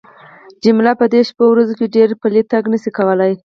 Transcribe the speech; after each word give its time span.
جميله 0.63 0.93
په 0.99 1.05
دې 1.13 1.21
شپو 1.29 1.43
ورځو 1.49 1.73
کې 1.79 1.93
ډېر 1.95 2.09
پلی 2.21 2.41
تګ 2.51 2.63
نه 2.71 2.77
شوای 2.81 2.93
کولای. 2.97 3.33